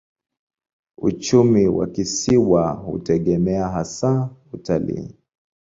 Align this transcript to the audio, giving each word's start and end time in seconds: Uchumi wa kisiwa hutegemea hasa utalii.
Uchumi 0.97 1.67
wa 1.67 1.87
kisiwa 1.87 2.71
hutegemea 2.71 3.67
hasa 3.67 4.29
utalii. 4.53 5.15